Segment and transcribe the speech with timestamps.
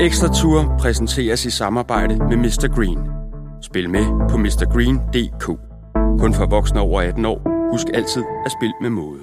[0.00, 2.74] Ekstra Tour præsenteres i samarbejde med Mr.
[2.74, 2.98] Green.
[3.62, 5.44] Spil med på mrgreen.dk.
[6.20, 7.70] Kun for voksne over 18 år.
[7.70, 9.20] Husk altid at spille med måde.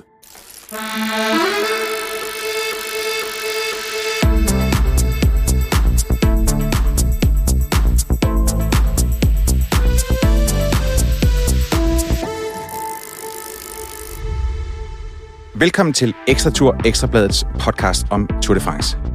[15.56, 19.13] Velkommen til Ekstra Tour, Ekstrabladets podcast om Tour de France.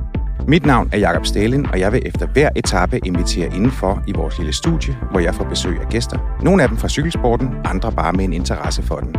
[0.49, 4.39] Mit navn er Jakob Stalin, og jeg vil efter hver etape invitere indenfor i vores
[4.39, 6.39] lille studie, hvor jeg får besøg af gæster.
[6.43, 9.17] Nogle af dem fra cykelsporten, andre bare med en interesse for den.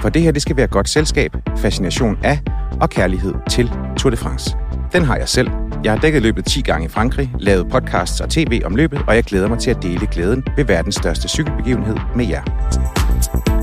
[0.00, 2.38] For det her, det skal være godt selskab, fascination af
[2.80, 4.56] og kærlighed til Tour de France.
[4.92, 5.50] Den har jeg selv.
[5.84, 9.14] Jeg har dækket løbet 10 gange i Frankrig, lavet podcasts og tv om løbet, og
[9.14, 13.59] jeg glæder mig til at dele glæden ved verdens største cykelbegivenhed med jer.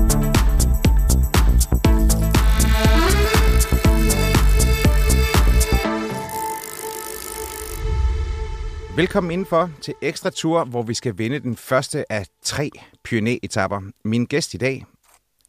[8.98, 12.70] Velkommen indenfor til Ekstra Tour, hvor vi skal vinde den første af tre
[13.04, 13.80] Pyrenæ-etapper.
[14.04, 14.84] Min gæst i dag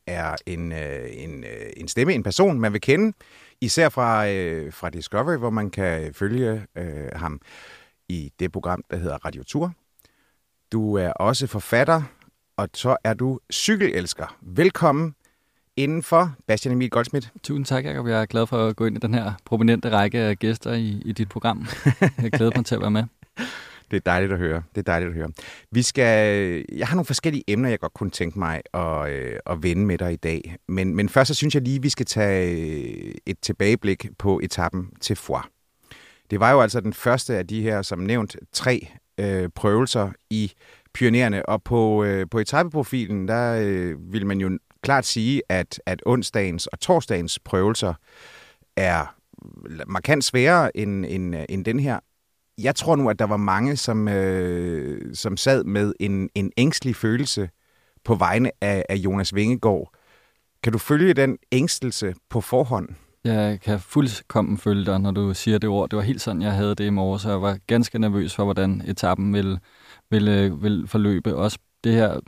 [0.07, 3.13] er en, øh, en, øh, en stemme, en person, man vil kende,
[3.61, 7.41] især fra, øh, fra Discovery, hvor man kan følge øh, ham
[8.09, 9.73] i det program, der hedder Radio Tour.
[10.71, 12.01] Du er også forfatter,
[12.57, 14.37] og så er du cykelelsker.
[14.41, 15.15] Velkommen
[15.77, 17.27] indenfor, Bastian Emil Goldsmith.
[17.43, 18.07] Tusind tak, Jacob.
[18.07, 21.01] Jeg er glad for at gå ind i den her prominente række af gæster i,
[21.05, 21.65] i dit program.
[22.21, 23.03] Jeg glæder mig til at være med.
[23.91, 24.63] Det er dejligt at høre.
[24.75, 25.29] Det er dejligt at høre.
[25.71, 29.63] Vi skal, jeg har nogle forskellige emner, jeg godt kunne tænke mig at, øh, at
[29.63, 30.55] vende med dig i dag.
[30.67, 34.89] Men, men først så synes jeg lige, vi skal tage øh, et tilbageblik på etappen
[35.01, 35.43] til Foix.
[36.29, 38.87] Det var jo altså den første af de her, som nævnt, tre
[39.19, 40.51] øh, prøvelser i
[40.93, 41.45] pionerne.
[41.45, 46.67] Og på, øh, på etappeprofilen, der øh, vil man jo klart sige, at, at onsdagens
[46.67, 47.93] og torsdagens prøvelser
[48.75, 49.15] er
[49.87, 51.99] markant sværere end, end, øh, end den her
[52.63, 56.95] jeg tror nu, at der var mange, som, øh, som sad med en, en ængstelig
[56.95, 57.49] følelse
[58.03, 59.93] på vegne af, af Jonas Vingegaard.
[60.63, 62.89] Kan du følge den ængstelse på forhånd?
[63.23, 65.89] Jeg kan fuldkommen følge dig, når du siger det ord.
[65.89, 68.43] Det var helt sådan, jeg havde det i morges, så jeg var ganske nervøs for,
[68.43, 69.59] hvordan etappen ville,
[70.11, 71.35] ville, øh, ville forløbe.
[71.35, 72.19] Også det her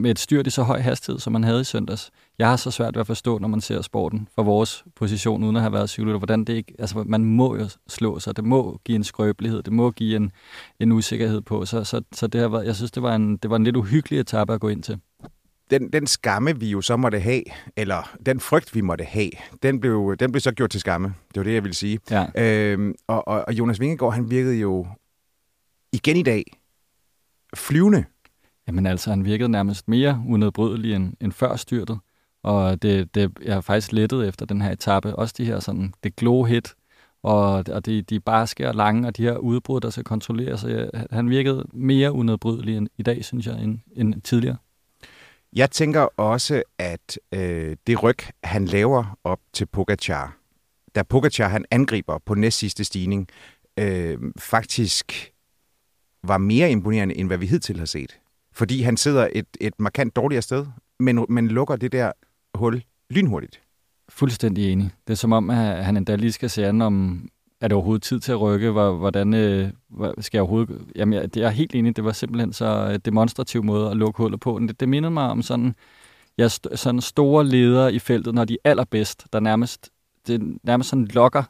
[0.00, 2.10] med et styrt i så høj hastighed, som man havde i søndags.
[2.38, 5.56] Jeg har så svært ved at forstå, når man ser sporten fra vores position, uden
[5.56, 6.74] at have været cykelrytter, hvordan det ikke...
[6.78, 8.36] Altså, man må jo slå sig.
[8.36, 9.62] Det må give en skrøbelighed.
[9.62, 10.32] Det må give en,
[10.80, 11.66] en usikkerhed på.
[11.66, 13.76] Så, så, så det har været, jeg synes, det var, en, det var en lidt
[13.76, 15.00] uhyggelig etape at gå ind til.
[15.70, 17.42] Den, den skamme, vi jo så måtte have,
[17.76, 19.30] eller den frygt, vi måtte have,
[19.62, 21.14] den blev, den blev så gjort til skamme.
[21.28, 21.98] Det var det, jeg ville sige.
[22.10, 22.26] Ja.
[22.36, 24.86] Øhm, og, og, og Jonas Vingegaard, han virkede jo
[25.92, 26.44] igen i dag
[27.54, 28.04] flyvende
[28.68, 31.98] Jamen altså, han virkede nærmest mere unedbrydelig end, end før styrtet.
[32.42, 35.16] Og det, det, jeg har faktisk lettet efter den her etape.
[35.16, 36.74] Også de her sådan, det glow hit,
[37.22, 40.60] og, og de, de barske og lange, og de her udbrud, der skal kontrolleres.
[40.60, 44.56] Så han virkede mere unedbrydelig end, i dag, synes jeg, end, end tidligere.
[45.52, 50.36] Jeg tænker også, at øh, det ryg, han laver op til Pogacar,
[50.94, 53.28] da Pogacar han angriber på næst sidste stigning,
[53.78, 55.32] øh, faktisk
[56.22, 58.18] var mere imponerende, end hvad vi hidtil har set
[58.58, 60.66] fordi han sidder et, et markant dårligere sted,
[60.98, 62.12] men, men lukker det der
[62.58, 63.60] hul lynhurtigt.
[64.08, 64.90] Fuldstændig enig.
[65.06, 67.28] Det er som om, at han endda lige skal se an, om
[67.60, 68.70] er det overhovedet tid til at rykke?
[68.70, 69.70] Hvordan øh,
[70.18, 70.82] skal jeg overhovedet...
[70.96, 71.96] Jamen, jeg, jeg er helt enig.
[71.96, 74.58] Det var simpelthen så øh, demonstrativ måde at lukke hullet på.
[74.58, 75.74] Det, det mindede mig om sådan,
[76.38, 79.90] ja, sådan store ledere i feltet, når de er allerbedst, der nærmest,
[80.26, 81.42] det nærmest sådan lokker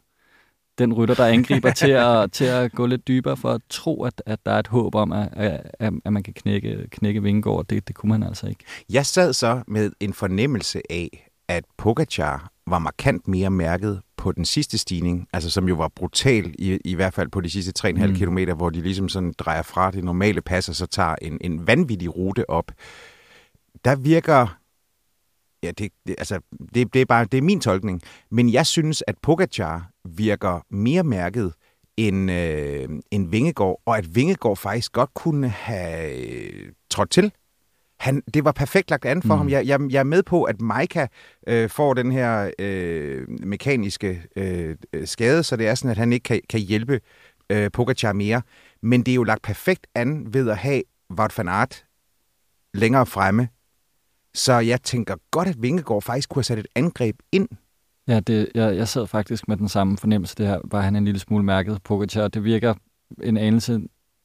[0.79, 4.23] den rytter, der angriber til, at, til at gå lidt dybere for at tro, at,
[4.27, 7.67] at der er et håb om, at, at, at man kan knække, knække Vingegaard.
[7.67, 8.65] Det, det kunne man altså ikke.
[8.91, 14.45] Jeg sad så med en fornemmelse af, at Pogacar var markant mere mærket på den
[14.45, 18.07] sidste stigning, altså som jo var brutal, i, i hvert fald på de sidste 3,5
[18.07, 18.15] mm.
[18.15, 21.67] km, hvor de ligesom sådan drejer fra det normale pas, og så tager en, en
[21.67, 22.73] vanvittig rute op.
[23.85, 24.59] Der virker
[25.63, 26.41] Ja, det, det, altså,
[26.75, 28.03] det, det, er bare det er min tolkning.
[28.31, 31.53] Men jeg synes, at Pogacar virker mere mærket
[31.97, 37.33] end, øh, end Vingegaard, og at Vingegaard faktisk godt kunne have øh, trådt til.
[37.99, 39.39] Han, det var perfekt lagt an for mm.
[39.39, 39.49] ham.
[39.49, 41.07] Jeg, jeg, jeg er med på, at Maika
[41.47, 46.25] øh, får den her øh, mekaniske øh, skade, så det er sådan, at han ikke
[46.25, 47.01] kan, kan hjælpe
[47.51, 48.43] øh, Pogacar mere.
[48.83, 50.83] Men det er jo lagt perfekt an ved at have
[51.19, 51.85] Wout van Aert
[52.75, 53.49] længere fremme,
[54.39, 57.49] så jeg tænker godt, at Vingegaard faktisk kunne have sat et angreb ind.
[58.09, 60.35] Ja, det, jeg, jeg sad faktisk med den samme fornemmelse.
[60.39, 61.83] Det her var han en lille smule mærket.
[61.83, 62.75] Pogacar, det virker
[63.23, 63.81] en anelse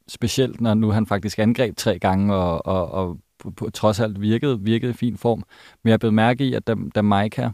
[0.07, 4.21] specielt, når nu han faktisk angreb tre gange, og, og, og på, på, trods alt
[4.21, 5.43] virkede, virkede i fin form.
[5.83, 7.49] Men jeg blev mærke i, at da, da Maika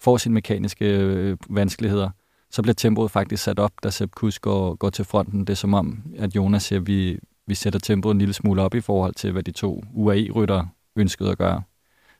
[0.00, 2.10] får sine mekaniske øh, vanskeligheder,
[2.50, 5.40] så bliver tempoet faktisk sat op, da Sepp Kuss går, går til fronten.
[5.40, 8.62] Det er som om, at Jonas siger, at vi, vi sætter tempoet en lille smule
[8.62, 11.62] op i forhold til, hvad de to UAE-ryttere ønskede at gøre.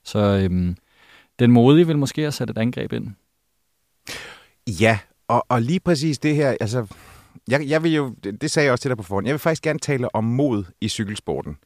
[0.02, 0.76] Så øhm,
[1.38, 3.08] den modige vil måske have sat et angreb ind.
[4.66, 6.86] Ja, og, og lige præcis det her, altså,
[7.48, 9.62] jeg, jeg vil jo, det sagde jeg også til dig på forhånd, jeg vil faktisk
[9.62, 11.56] gerne tale om mod i cykelsporten.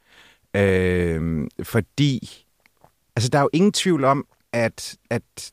[0.54, 2.44] Øh, fordi,
[3.16, 5.52] altså der er jo ingen tvivl om, at, at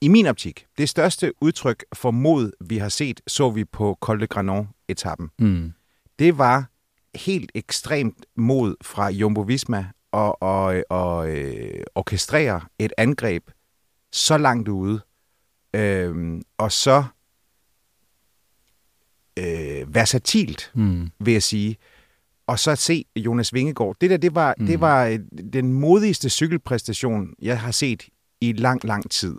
[0.00, 4.20] i min optik, det største udtryk for mod, vi har set, så vi på Col
[4.20, 5.30] de Granon-etappen.
[5.38, 5.72] Mm.
[6.18, 6.69] Det var
[7.14, 13.50] helt ekstremt mod fra Jumbo Visma og, og, og øh, orkestrere et angreb
[14.12, 15.00] så langt ude,
[15.74, 17.04] øh, og så
[19.36, 21.10] øh, versatilt, Mm.
[21.18, 21.76] vil jeg sige.
[22.46, 23.96] Og så se Jonas Vingegaard.
[24.00, 24.66] Det der, det var, mm.
[24.66, 25.18] det var øh,
[25.52, 28.08] den modigste cykelpræstation, jeg har set
[28.40, 29.36] i lang, lang tid.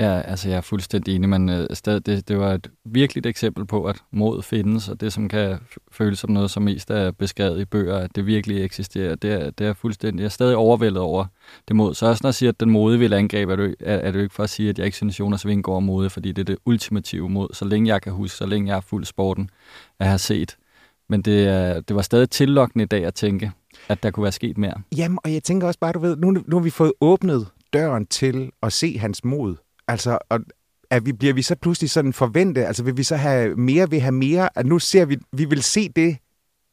[0.00, 3.66] Ja, altså jeg er fuldstændig enig, men øh, stadig, det, det var et virkeligt eksempel
[3.66, 5.58] på, at mod findes, og det, som kan
[5.92, 9.50] føles som noget, som mest er beskrevet i bøger, at det virkelig eksisterer, det er,
[9.50, 11.26] det er fuldstændig, jeg er stadig overvældet over
[11.68, 11.94] det mod.
[11.94, 14.18] Så også når jeg siger, at den modige vil angribe, er det, er, er det
[14.18, 16.42] jo ikke for at sige, at jeg ikke synes, Jonas Vingegaard er modig, fordi det
[16.42, 19.50] er det ultimative mod, så længe jeg kan huske, så længe jeg har fuld sporten,
[20.00, 20.56] at have set.
[21.08, 23.52] Men det, er- det var stadig tillokkende i dag at tænke,
[23.88, 24.74] at der kunne være sket mere.
[24.96, 28.06] Jamen, og jeg tænker også bare, du ved, nu, nu har vi fået åbnet døren
[28.06, 29.56] til at se hans mod.
[29.88, 30.40] Altså, og
[30.90, 34.00] at vi, bliver vi så pludselig sådan forvente, altså vil vi så have mere, vil
[34.00, 36.16] have mere, at nu ser vi, vi vil se det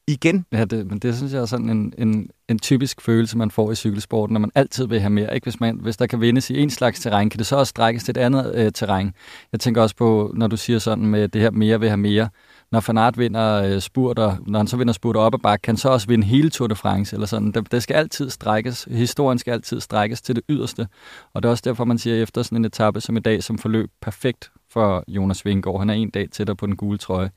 [0.07, 0.45] igen.
[0.51, 3.71] Ja, det, men det synes jeg er sådan en, en, en typisk følelse, man får
[3.71, 5.35] i cykelsporten, når man altid vil have mere.
[5.35, 5.45] Ikke?
[5.45, 8.03] Hvis, man, hvis der kan vindes i en slags terræn, kan det så også strækkes
[8.03, 9.13] til et andet øh, terræn.
[9.51, 12.29] Jeg tænker også på, når du siger sådan med det her mere vil have mere.
[12.71, 15.77] Når Fanart vinder øh, spurter, når han så vinder spurter op ad bakke, kan han
[15.77, 17.15] så også vinde hele Tour de France.
[17.15, 17.51] Eller sådan.
[17.51, 18.87] Det, det skal altid strækkes.
[18.91, 20.87] Historien skal altid strækkes til det yderste.
[21.33, 23.57] Og det er også derfor, man siger, efter sådan en etape som i dag, som
[23.57, 25.79] forløb perfekt for Jonas Vingegaard.
[25.79, 27.29] Han er en dag tættere på den gule trøje.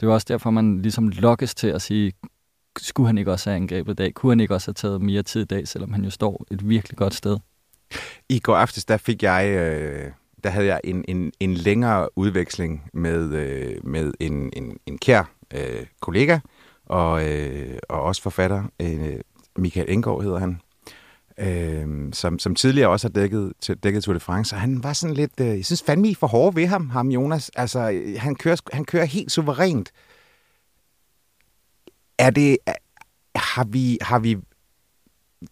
[0.00, 2.12] Det er også derfor, man ligesom lokkes til at sige,
[2.78, 4.14] skulle han ikke også have angrebet i dag?
[4.14, 6.68] Kunne han ikke også have taget mere tid i dag, selvom han jo står et
[6.68, 7.38] virkelig godt sted?
[8.28, 10.10] I går aftes, der fik jeg, øh,
[10.44, 15.30] der havde jeg en, en, en længere udveksling med, øh, med en, en, en kær
[15.54, 16.38] øh, kollega,
[16.86, 19.20] og, øh, og også forfatter, øh,
[19.56, 20.60] Michael Engård hedder han,
[21.38, 23.52] øh, som, som tidligere også har dækket,
[23.82, 26.26] dækket Tour de France, og han var sådan lidt, øh, jeg synes fandme, I for
[26.26, 27.50] hårde ved ham, ham Jonas.
[27.56, 29.92] Altså, han kører, han kører helt suverænt.
[32.18, 32.74] Er det, er,
[33.38, 34.36] har vi, har vi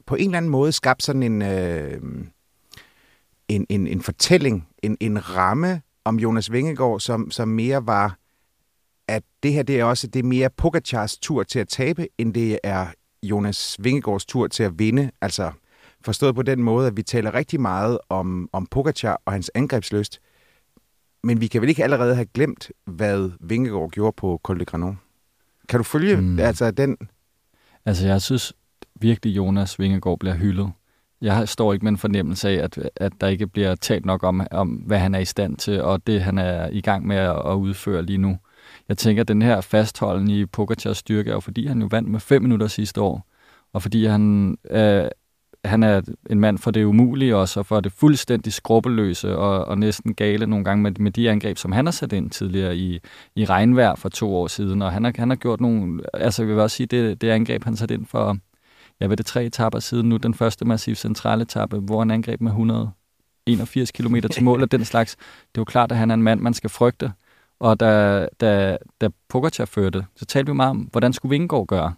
[0.06, 2.00] på en eller anden måde skabt sådan en, øh,
[3.48, 8.18] en, en, en fortælling, en, en ramme om Jonas Vingegaard, som, som mere var,
[9.08, 12.34] at det her det er også det er mere Pogacars tur til at tabe, end
[12.34, 12.86] det er
[13.22, 15.10] Jonas Vingegaards tur til at vinde.
[15.20, 15.52] Altså
[16.04, 20.20] forstået på den måde, at vi taler rigtig meget om, om Pogacar og hans angrebsløst,
[21.22, 24.98] men vi kan vel ikke allerede have glemt, hvad Vingegaard gjorde på Col de Granon?
[25.68, 26.38] Kan du følge mm.
[26.38, 26.96] Altså den?
[27.84, 28.52] Altså, jeg synes
[28.94, 30.72] virkelig, Jonas Vingegaard bliver hyldet.
[31.20, 34.46] Jeg står ikke med en fornemmelse af, at, at der ikke bliver talt nok om,
[34.50, 37.54] om, hvad han er i stand til, og det, han er i gang med at,
[37.54, 38.38] udføre lige nu.
[38.88, 42.08] Jeg tænker, at den her fastholden i Pogacars styrke er jo, fordi han jo vandt
[42.08, 43.26] med fem minutter sidste år,
[43.72, 45.04] og fordi han, øh,
[45.64, 46.00] han er
[46.30, 50.46] en mand for det umulige også, og for det fuldstændig skrubbeløse og, og næsten gale
[50.46, 53.00] nogle gange med, med de angreb, som han har sat ind tidligere i,
[53.36, 54.82] i regnvejr for to år siden.
[54.82, 57.64] Og han har, han har gjort nogle, altså jeg vil også sige, det, det angreb,
[57.64, 58.38] han satte ind for,
[59.00, 62.40] ja, ved det, tre etapper siden nu, den første massiv centrale etape, hvor han angreb
[62.40, 65.16] med 181 km til mål og den slags.
[65.16, 67.12] Det er jo klart, at han er en mand, man skal frygte.
[67.60, 71.94] Og da, da, da Pogacar førte, så talte vi meget om, hvordan skulle Vingegaard gøre?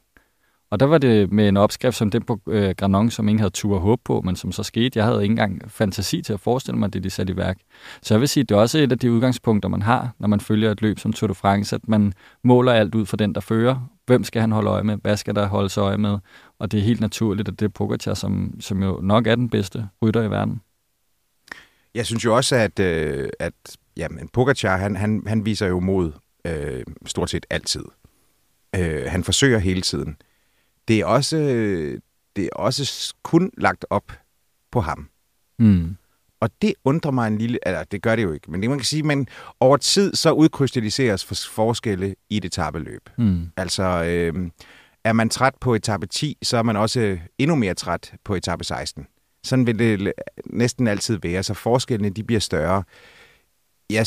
[0.71, 3.50] Og der var det med en opskrift som den på øh, Granon, som ingen havde
[3.50, 4.99] tur håb på, men som så skete.
[4.99, 7.59] Jeg havde ikke engang fantasi til at forestille mig, det de satte i værk.
[8.02, 10.40] Så jeg vil sige, det er også et af de udgangspunkter, man har, når man
[10.40, 12.12] følger et løb som Tour de France, at man
[12.44, 13.88] måler alt ud for den, der fører.
[14.06, 14.97] Hvem skal han holde øje med?
[15.02, 16.18] Hvad skal der holdes øje med?
[16.59, 19.50] Og det er helt naturligt, at det er Pogacar, som, som jo nok er den
[19.50, 20.61] bedste rytter i verden.
[21.94, 23.52] Jeg synes jo også, at, øh, at
[23.97, 26.12] jamen, Pogacar, han, han, han viser jo mod
[26.44, 27.85] øh, stort set altid.
[28.76, 30.16] Øh, han forsøger hele tiden.
[30.88, 31.37] Det er også,
[32.37, 34.12] det er også kun lagt op
[34.71, 35.09] på ham.
[35.59, 35.97] Mm.
[36.41, 37.59] Og det undrer mig en lille...
[37.67, 39.29] Eller, det gør det jo ikke, men det man kan sige, men
[39.61, 43.11] over tid så udkrystalliseres for, forskelle i et etabeløb.
[43.19, 43.47] Mm.
[43.57, 44.50] Altså, øh,
[45.05, 48.64] er man træt på etape 10, så er man også endnu mere træt på etape
[48.64, 49.07] 16.
[49.45, 50.12] Sådan vil det
[50.47, 52.85] næsten altid være, så forskellene de bliver større.
[53.91, 54.07] Jeg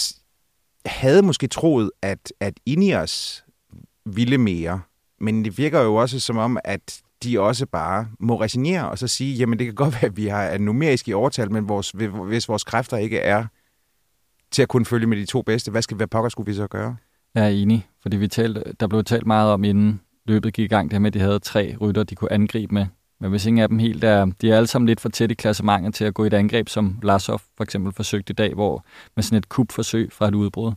[0.85, 3.45] havde måske troet, at, at Ineos
[4.05, 4.81] ville mere,
[5.21, 9.07] men det virker jo også som om, at de også bare må resignere og så
[9.07, 11.91] sige, jamen det kan godt være, at vi har er numerisk i overtal, men vores,
[12.27, 13.45] hvis vores kræfter ikke er
[14.51, 15.71] til at kunne følge med de to bedste.
[15.71, 16.95] Hvad skal hvad pokker skulle vi så gøre?
[17.35, 20.75] Jeg er enig, fordi vi talte, der blev talt meget om, inden løbet gik i
[20.75, 22.85] gang, det her med, at de havde tre rytter, de kunne angribe med.
[23.19, 25.33] Men hvis ingen af dem helt er, de er alle sammen lidt for tæt i
[25.33, 28.85] klassementet til at gå i et angreb, som Lasov for eksempel forsøgte i dag, hvor
[29.15, 30.73] med sådan et kupforsøg fra et udbrud.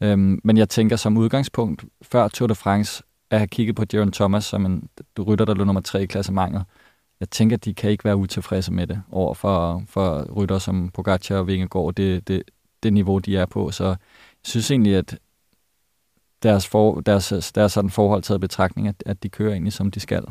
[0.00, 4.12] Øhm, men jeg tænker som udgangspunkt, før Tour de France, at have kigget på Jaron
[4.12, 6.64] Thomas som en rytter, der lå nummer tre i klassementet.
[7.20, 10.90] Jeg tænker, at de kan ikke være utilfredse med det over for, for rytter som
[10.94, 12.42] Pogacar og Vingegaard, det, det,
[12.82, 13.70] det niveau, de er på.
[13.70, 13.96] Så jeg
[14.44, 15.18] synes egentlig, at
[16.42, 20.00] deres, for, deres, deres sådan forhold taget betragtning, at, at de kører egentlig, som de
[20.00, 20.24] skal.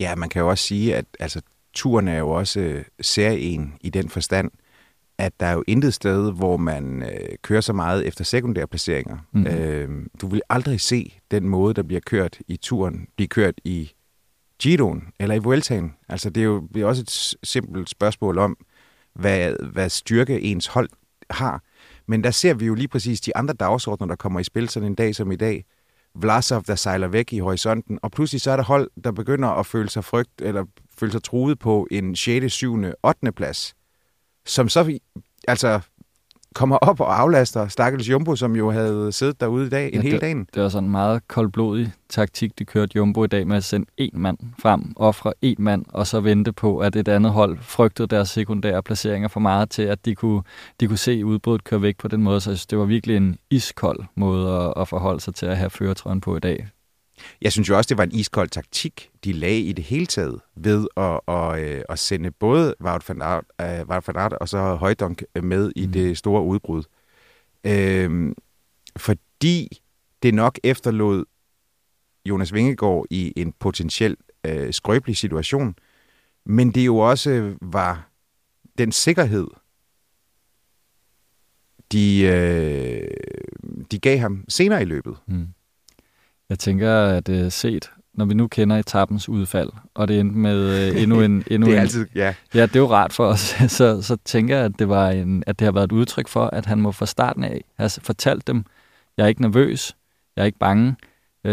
[0.00, 1.40] Ja, man kan jo også sige, at altså,
[1.74, 4.50] turen er jo også øh, serien i den forstand,
[5.18, 9.18] at der er jo intet sted, hvor man øh, kører så meget efter sekundære placeringer.
[9.32, 9.46] Mm.
[9.46, 13.92] Øh, du vil aldrig se den måde, der bliver kørt i turen, blive kørt i
[14.62, 15.94] Giroen eller i Vueltaen.
[16.08, 18.56] Altså, det er jo det er også et simpelt spørgsmål om,
[19.14, 20.88] hvad, hvad styrke ens hold
[21.30, 21.62] har.
[22.06, 24.88] Men der ser vi jo lige præcis de andre dagsordner, der kommer i spil sådan
[24.88, 25.64] en dag som i dag.
[26.14, 29.66] Vlasov, der sejler væk i horisonten, og pludselig så er der hold, der begynder at
[29.66, 30.64] føle sig frygt, eller
[30.98, 33.32] føle sig truet på en 6., 7., 8.
[33.32, 33.75] plads,
[34.46, 34.98] som så
[35.48, 35.80] altså
[36.56, 40.00] kommer op og aflaster Stakkels Jumbo, som jo havde siddet derude i dag en ja,
[40.00, 40.48] hel dagen.
[40.54, 43.86] Det var sådan en meget koldblodig taktik, de kørte Jumbo i dag med at sende
[43.96, 48.08] en mand frem, ofre en mand, og så vente på, at et andet hold frygtede
[48.08, 50.42] deres sekundære placeringer for meget til, at de kunne,
[50.80, 52.40] de kunne se udbruddet køre væk på den måde.
[52.40, 56.20] Så det var virkelig en iskold måde at, at forholde sig til at have føretrøjen
[56.20, 56.68] på i dag.
[57.42, 60.40] Jeg synes jo også, det var en iskold taktik, de lagde i det hele taget
[60.54, 64.48] ved at, at, øh, at sende både Wout van Aert, uh, Wout van Aert og
[64.48, 65.92] så Højdonk med i mm.
[65.92, 66.82] det store udbrud.
[67.64, 68.34] Øhm,
[68.96, 69.82] fordi
[70.22, 71.24] det nok efterlod
[72.24, 74.16] Jonas Vingegaard i en potentiel
[74.48, 75.74] uh, skrøbelig situation,
[76.44, 78.10] men det jo også var
[78.78, 79.46] den sikkerhed,
[81.92, 85.16] de, uh, de gav ham senere i løbet.
[85.26, 85.48] Mm.
[86.50, 90.90] Jeg tænker, at uh, set, når vi nu kender etappens udfald, og det endte med
[90.92, 91.44] uh, endnu en...
[91.50, 92.34] Endnu det er altid, ja.
[92.54, 93.40] Ja, det er jo rart for os.
[93.78, 96.46] så, så tænker jeg, at det, var en, at det har været et udtryk for,
[96.46, 98.64] at han må fra starten af have fortalt dem,
[99.16, 99.96] jeg er ikke nervøs,
[100.36, 100.96] jeg er ikke bange.
[101.44, 101.52] Uh,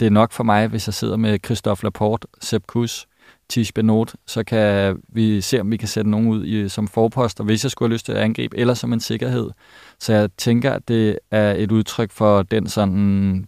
[0.00, 3.06] det er nok for mig, hvis jeg sidder med Christophe Laporte, Sepp Kuss,
[3.48, 7.44] Tish Benot, så kan vi se, om vi kan sætte nogen ud i, som forposter,
[7.44, 9.50] hvis jeg skulle have lyst til at angribe, eller som en sikkerhed.
[10.00, 13.46] Så jeg tænker, at det er et udtryk for den sådan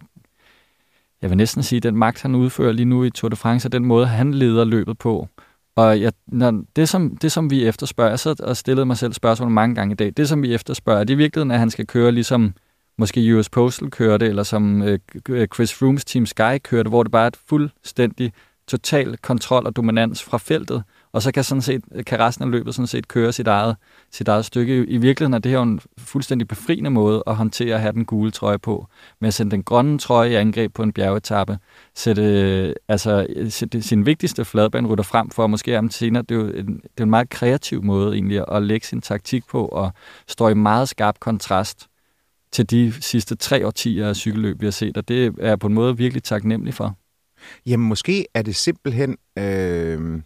[1.21, 3.71] jeg vil næsten sige, den magt, han udfører lige nu i Tour de France, og
[3.71, 5.27] den måde, han leder løbet på.
[5.75, 9.13] Og jeg, når det, som, det, som vi efterspørger, jeg sad og stillede mig selv
[9.13, 11.69] spørgsmål mange gange i dag, det, som vi efterspørger, det er i virkeligheden, at han
[11.69, 12.53] skal køre ligesom
[12.97, 17.11] måske US Postal kørte, eller som øh, øh Chris Froomes Team Sky kørte, hvor det
[17.11, 18.33] bare er et fuldstændig
[18.67, 22.75] total kontrol og dominans fra feltet, og så kan, sådan set, kan resten af løbet
[22.75, 23.75] sådan set køre sit eget,
[24.11, 24.85] sit eget stykke.
[24.85, 28.31] I virkeligheden er det her en fuldstændig befriende måde at håndtere at have den gule
[28.31, 28.87] trøje på,
[29.21, 31.59] med at sende den grønne trøje i angreb på en bjergetappe,
[31.95, 36.67] sætte, altså, sætte sin vigtigste fladbanerytter frem for, måske om senere, det er jo en,
[36.67, 39.91] det er en meget kreativ måde egentlig at lægge sin taktik på, og
[40.27, 41.87] stå i meget skarp kontrast
[42.51, 45.67] til de sidste tre årtier af cykelløb, vi har set, og det er jeg på
[45.67, 46.97] en måde virkelig taknemmelig for.
[47.65, 50.21] Jamen måske er det simpelthen, øh,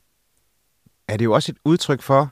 [1.07, 2.31] er det jo også et udtryk for,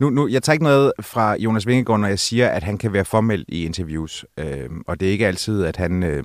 [0.00, 2.92] nu, nu, jeg tager ikke noget fra Jonas Vingegaard, når jeg siger, at han kan
[2.92, 6.24] være formel i interviews, øh, og det er ikke altid, at han, øh,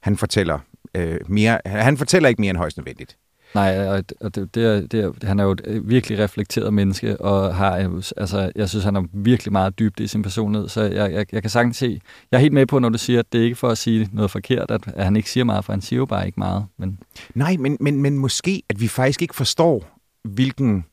[0.00, 0.58] han fortæller
[0.94, 3.16] øh, mere, han fortæller ikke mere end højst nødvendigt.
[3.54, 3.88] Nej,
[4.20, 8.00] og det, det, er, det er, han er jo et virkelig reflekteret menneske, og har,
[8.16, 11.42] altså, jeg synes, han er virkelig meget dybt i sin personlighed, så jeg, jeg, jeg
[11.42, 13.56] kan sagtens se, jeg er helt med på, når du siger, at det er ikke
[13.56, 16.06] for at sige noget forkert, at, at han ikke siger meget, for han siger jo
[16.06, 16.64] bare ikke meget.
[16.78, 16.98] Men...
[17.34, 19.93] Nej, men, men, men måske, at vi faktisk ikke forstår,
[20.24, 20.84] hvilken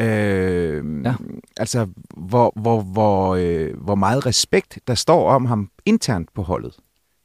[0.00, 1.14] Øh, ja.
[1.56, 6.76] Altså, hvor, hvor, hvor, øh, hvor meget respekt der står om ham internt på holdet.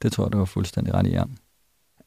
[0.01, 1.23] Det tror jeg, du var fuldstændig ret i, ja.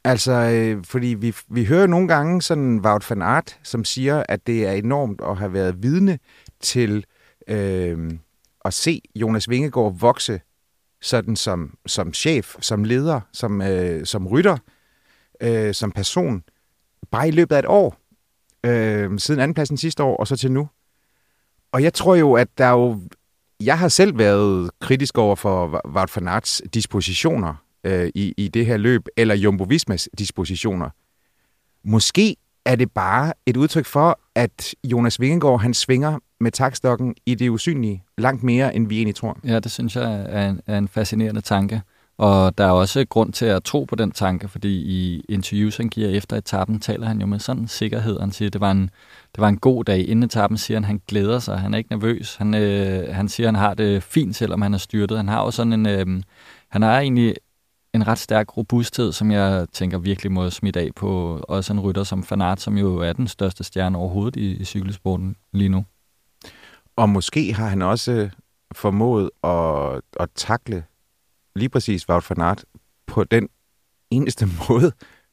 [0.04, 4.46] Altså, øh, fordi vi, vi hører nogle gange sådan Wout van Aert, som siger, at
[4.46, 6.18] det er enormt at have været vidne
[6.60, 7.04] til
[7.48, 8.10] øh,
[8.64, 10.40] at se Jonas Vingegaard vokse
[11.02, 14.56] sådan som, som chef, som leder, som, øh, som rytter,
[15.40, 16.42] øh, som person,
[17.10, 17.96] bare i løbet af et år,
[18.66, 20.68] øh, siden andenpladsen sidste år og så til nu.
[21.72, 23.00] Og jeg tror jo, at der er jo...
[23.60, 28.66] Jeg har selv været kritisk over for Wout van Aerts dispositioner øh, i, i det
[28.66, 30.90] her løb, eller Jumbo Vismas dispositioner.
[31.84, 37.34] Måske er det bare et udtryk for, at Jonas Vingegaard han svinger med takstokken i
[37.34, 39.38] det usynlige langt mere, end vi egentlig tror.
[39.44, 41.82] Ja, det synes jeg er en, er en fascinerende tanke.
[42.20, 45.88] Og der er også grund til at tro på den tanke, fordi i interviews, han
[45.88, 48.20] giver efter etappen, taler han jo med sådan sikkerhed.
[48.20, 48.82] Han siger, at det var en,
[49.34, 50.08] det var en god dag.
[50.08, 51.58] Inden etappen siger han, at han glæder sig.
[51.58, 52.36] Han er ikke nervøs.
[52.36, 55.16] Han, øh, han siger, at han har det fint, selvom han er styrtet.
[55.16, 55.86] Han har jo sådan en...
[55.86, 56.22] Øh,
[56.68, 57.34] han har egentlig
[57.94, 62.04] en ret stærk robusthed, som jeg tænker virkelig må smide af på også en rytter
[62.04, 65.84] som Fanart, som jo er den største stjerne overhovedet i, i cykelsporten lige nu.
[66.96, 68.30] Og måske har han også øh,
[68.72, 70.84] formået at, at takle
[71.56, 72.64] lige præcis Wout van Aert
[73.06, 73.48] på den
[74.10, 74.92] eneste måde,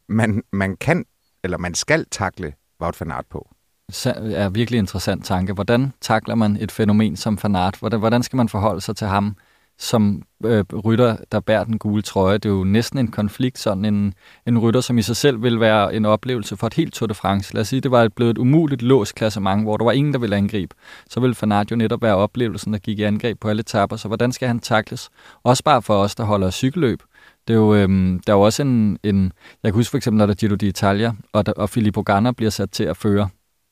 [0.10, 1.06] man, man kan,
[1.44, 3.50] eller man skal takle Wout van Aert på.
[3.88, 5.54] Det er virkelig interessant tanke.
[5.54, 7.76] Hvordan takler man et fænomen som Van Aert?
[7.80, 9.38] Hvordan, hvordan skal man forholde sig til ham?
[9.80, 12.38] Som øh, rytter, der bærer den gule trøje.
[12.38, 14.14] Det er jo næsten en konflikt, sådan en,
[14.48, 17.14] en rytter, som i sig selv vil være en oplevelse for et helt Tour de
[17.14, 17.54] France.
[17.54, 20.20] Lad os sige, det var blevet et umuligt låst klassement, hvor der var ingen, der
[20.20, 20.76] ville angribe.
[21.10, 23.96] Så vil Fanart jo netop være oplevelsen, der gik i angreb på alle etapper.
[23.96, 25.10] Så hvordan skal han takles?
[25.44, 27.04] Også bare for os, der holder cykelløb.
[27.48, 29.32] Det er jo, øhm, der er jo også en, en...
[29.64, 32.50] Jeg kan huske for eksempel, når der Giro d'Italia, og, der, og Filippo Ganna bliver
[32.50, 33.30] sat til at føre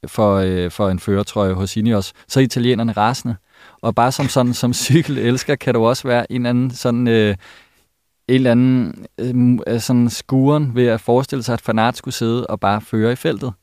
[0.08, 3.36] for, øh, for en føretrøje hos Ineos, så er italienerne rasende.
[3.82, 7.36] Og bare som sådan som cykelelsker kan du også være en anden sådan øh,
[8.28, 12.48] en eller anden øh, øh, sådan skuren ved at forestille sig, at Fanart skulle sidde
[12.48, 13.54] og bare føre i feltet.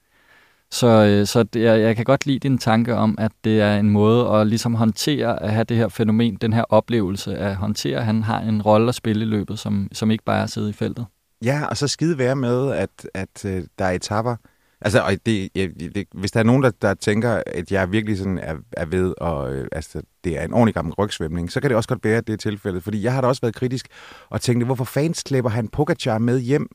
[0.70, 3.76] Så, øh, så det, jeg, jeg kan godt lide din tanke om, at det er
[3.76, 7.98] en måde at ligesom håndtere at have det her fænomen, den her oplevelse at håndtere,
[7.98, 10.50] at han har en rolle at spille i løbet, som, som ikke bare er at
[10.50, 11.06] sidde i feltet.
[11.44, 14.36] Ja, og så skide være med, at, at øh, der er etapper,
[14.84, 18.18] Altså, og det, jeg, det, hvis der er nogen, der, der tænker, at jeg virkelig
[18.18, 21.70] sådan er, er ved, og øh, altså, det er en ordentlig gammel rygsvømning, så kan
[21.70, 22.82] det også godt være, at det er tilfældet.
[22.82, 23.88] Fordi jeg har da også været kritisk
[24.30, 26.68] og tænkte, hvorfor fans slæber han Pogacar med hjem?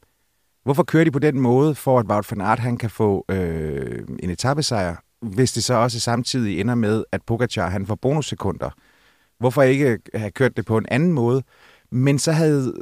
[0.64, 4.08] Hvorfor kører de på den måde, for at Wout van Aert han kan få øh,
[4.20, 8.70] en etappesejr, hvis det så også samtidig ender med, at Pogacar han får bonussekunder?
[9.40, 11.44] Hvorfor ikke have kørt det på en anden måde?
[11.92, 12.74] Men så havde,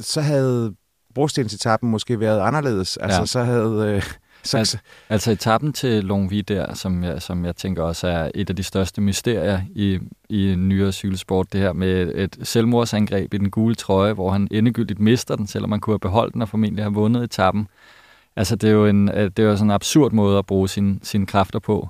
[0.00, 0.74] så havde
[1.14, 2.96] brostensetappen måske været anderledes.
[2.96, 3.26] Altså, ja.
[3.26, 3.94] så havde...
[3.96, 4.02] Øh,
[4.42, 4.78] så, altså,
[5.08, 8.62] altså etappen til Longvi der, som jeg, som jeg tænker også er et af de
[8.62, 14.12] største mysterier i, i nyere cykelsport, det her med et selvmordsangreb i den gule trøje,
[14.12, 17.24] hvor han endegyldigt mister den, selvom man kunne have beholdt den og formentlig have vundet
[17.24, 17.68] etappen.
[18.36, 20.68] Altså det er jo, en, øh, det er jo sådan en absurd måde at bruge
[20.68, 21.88] sin, sine kræfter på.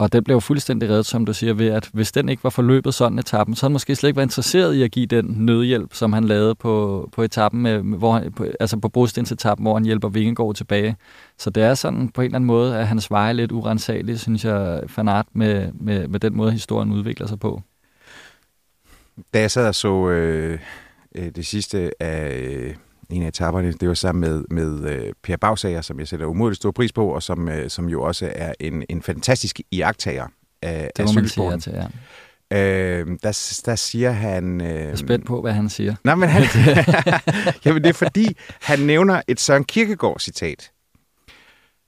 [0.00, 2.50] Og den blev jo fuldstændig reddet, som du siger, ved at hvis den ikke var
[2.50, 5.24] forløbet sådan etappen, så havde han måske slet ikke været interesseret i at give den
[5.38, 9.74] nødhjælp, som han lavede på, på etappen, med, hvor han, på, altså på brostensetappen, hvor
[9.74, 10.96] han hjælper Vingegaard tilbage.
[11.38, 14.20] Så det er sådan på en eller anden måde, at hans veje er lidt urensagelig,
[14.20, 17.62] synes jeg, fanart med, med, med den måde, historien udvikler sig på.
[19.34, 20.58] Da jeg sad og så øh,
[21.14, 22.34] øh det sidste af...
[22.34, 22.74] Øh,
[23.10, 23.72] Øh en af etaperne.
[23.72, 27.08] Det var sammen med, med uh, Per Bagsager, som jeg sætter umådeligt stor pris på,
[27.08, 30.26] og som, uh, som jo også er en, en fantastisk iagtager
[30.62, 31.60] af, det af cykelsporten.
[31.60, 31.86] Til, ja.
[32.52, 34.60] Øh, der, der siger han...
[34.60, 35.94] Øh, jeg er spændt på, hvad han siger.
[36.04, 36.42] Nej, men han,
[37.64, 40.72] jamen, det er fordi, han nævner et Søren Kierkegaard-citat,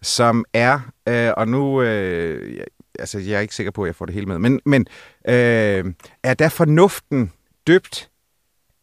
[0.03, 2.65] som er, øh, og nu, øh, jeg,
[2.99, 4.87] altså jeg er ikke sikker på, at jeg får det hele med, men, men
[5.29, 7.33] øh, er der fornuften
[7.67, 8.11] døbt,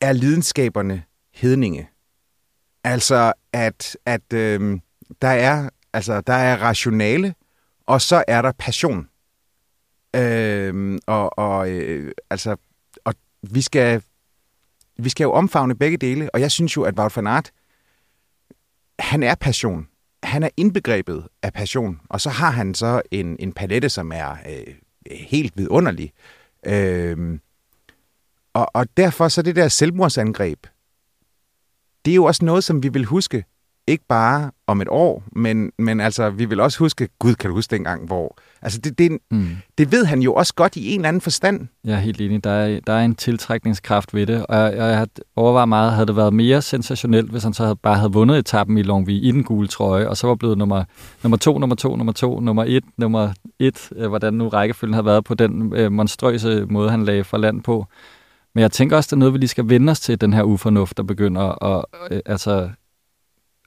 [0.01, 1.89] er lidenskaberne hedninge.
[2.83, 4.79] Altså, at, at øh,
[5.21, 7.35] der, er, altså, der er rationale,
[7.85, 9.07] og så er der passion.
[10.15, 12.55] Øh, og og øh, altså,
[13.05, 14.01] og vi skal,
[14.97, 17.51] vi skal jo omfavne begge dele, og jeg synes jo, at Wout van Aert,
[18.99, 19.87] han er passion.
[20.23, 24.31] Han er indbegrebet af passion, og så har han så en, en palette, som er
[24.31, 24.75] øh,
[25.11, 26.13] helt vidunderlig.
[26.65, 27.39] Øh,
[28.53, 30.67] og, og derfor så det der selvmordsangreb,
[32.05, 33.43] det er jo også noget, som vi vil huske,
[33.89, 37.55] ikke bare om et år, men, men altså, vi vil også huske, gud, kan du
[37.55, 38.37] huske dengang, hvor...
[38.61, 39.47] Altså, det, det, mm.
[39.77, 41.67] det ved han jo også godt i en eller anden forstand.
[41.83, 42.43] Jeg er helt enig.
[42.43, 46.07] Der er, der er en tiltrækningskraft ved det, og jeg, jeg havde overvejet meget, havde
[46.07, 49.31] det været mere sensationelt, hvis han så havde, bare havde vundet etappen i Longwy i
[49.31, 50.83] den gule trøje, og så var blevet nummer,
[51.23, 55.01] nummer to, nummer to, nummer to, nummer et, nummer et, øh, hvordan nu rækkefølgen har
[55.01, 57.87] været på den øh, monstrøse måde, han lagde for land på.
[58.53, 60.43] Men jeg tænker også, det er noget, vi lige skal vende os til, den her
[60.43, 62.69] ufornuft, der begynder at, øh, altså,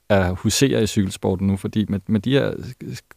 [0.09, 2.53] at husere i cykelsporten nu, fordi med, med de her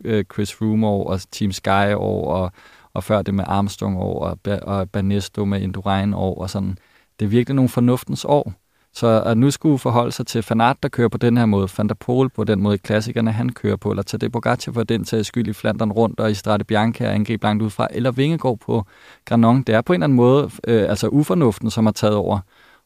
[0.05, 2.53] øh, Chris Froome år og Team Sky år, og,
[2.93, 6.79] og før det med Armstrong år, og, og Banesto med Indurain år, og sådan,
[7.21, 8.53] det er virkelig nogle fornuftens år.
[8.97, 11.89] Så at nu skulle forholde sig til Fanart, der kører på den her måde, Van
[11.89, 15.25] der Pol på den måde, klassikerne han kører på, eller Tadej Pogacar for den til
[15.25, 18.87] skyld i Flandern rundt, og i Strade Bianca angribe langt udfra, eller Vingegaard på
[19.25, 19.63] Granon.
[19.63, 22.39] Det er på en eller anden måde øh, altså ufornuften, som har taget over.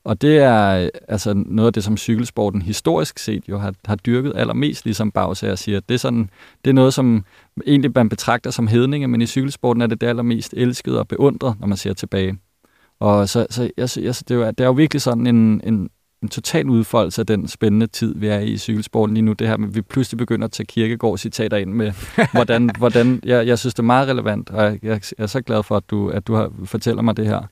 [0.05, 3.97] Og det er øh, altså noget af det, som cykelsporten historisk set jo har, har
[3.97, 5.81] dyrket allermest, ligesom Bagsager siger.
[5.81, 6.31] Det er, sådan,
[6.65, 7.25] det er noget, som
[7.67, 11.61] egentlig man betragter som hedninge, men i cykelsporten er det det allermest elskede og beundret,
[11.61, 12.39] når man ser tilbage.
[13.01, 15.91] Og så, så jeg, jeg, det, er jo, det er jo virkelig sådan en, en,
[16.23, 19.33] en total udfoldelse af den spændende tid, vi er i i cykelsporten lige nu.
[19.33, 21.93] Det her med, at vi pludselig begynder at tage kirkegård-citater ind med,
[22.33, 25.63] hvordan, hvordan jeg, jeg synes, det er meget relevant, og jeg, jeg er så glad
[25.63, 27.43] for, at du, at du har, fortæller mig det her.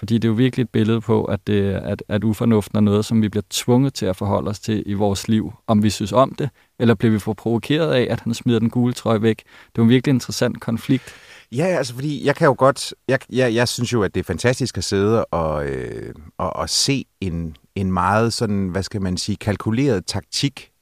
[0.00, 3.04] Fordi det er jo virkelig et billede på, at, det, at, at ufornuften er noget,
[3.04, 6.12] som vi bliver tvunget til at forholde os til i vores liv, om vi synes
[6.12, 9.42] om det, eller bliver vi for provokeret af, at han smider den gule trøje væk.
[9.72, 11.14] Det er en virkelig interessant konflikt.
[11.52, 14.24] Ja, altså fordi jeg kan jo godt, jeg, jeg, jeg synes jo, at det er
[14.24, 19.16] fantastisk at sidde og, øh, og, og se en, en meget sådan, hvad skal man
[19.16, 20.72] sige, kalkuleret taktik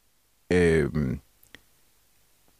[0.52, 0.90] øh,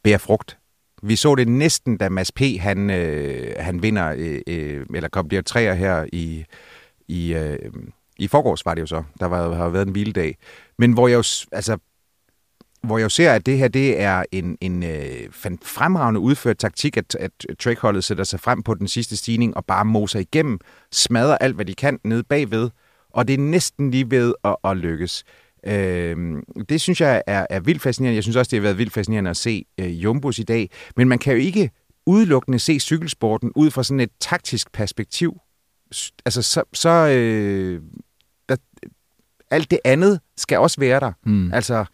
[0.02, 0.58] bærer frugt.
[1.02, 2.40] Vi så det næsten, da Mads P.
[2.60, 6.44] han, øh, han vinder, øh, øh, eller kom bliver træer her i,
[7.08, 7.58] i, øh,
[8.18, 9.02] i forgårs var det jo så.
[9.20, 10.36] Der var, har været en hviledag.
[10.78, 11.78] Men hvor jeg jo, altså,
[12.82, 15.28] hvor jeg jo ser, at det her det er en, en øh,
[15.62, 19.84] fremragende udført taktik, at, at trackholdet sætter sig frem på den sidste stigning og bare
[19.84, 20.58] moser igennem,
[20.92, 22.70] smadrer alt, hvad de kan nede bagved,
[23.12, 25.24] og det er næsten lige ved at, at lykkes.
[25.66, 28.14] Øh, det synes jeg er, er vildt fascinerende.
[28.14, 30.70] Jeg synes også, det har været vildt fascinerende at se øh, Jumbos i dag.
[30.96, 31.70] Men man kan jo ikke
[32.06, 35.40] udelukkende se cykelsporten ud fra sådan et taktisk perspektiv.
[36.24, 36.62] Altså, så...
[36.72, 37.82] så øh,
[38.48, 38.56] der,
[39.50, 41.12] alt det andet skal også være der.
[41.26, 41.52] Mm.
[41.52, 41.84] Altså...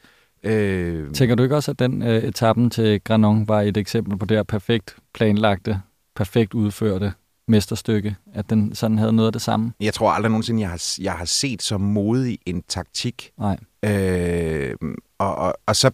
[0.43, 1.13] Øh...
[1.13, 4.37] Tænker du ikke også, at den øh, etappen til Granon var et eksempel på det
[4.37, 5.81] her perfekt planlagte,
[6.15, 7.13] perfekt udførte
[7.49, 9.73] mesterstykke, at den sådan havde noget af det samme?
[9.81, 13.31] Jeg tror aldrig nogensinde, jeg har, jeg har set så modig en taktik.
[13.39, 13.59] Nej.
[13.85, 14.75] Øh,
[15.19, 15.91] og, og, og så,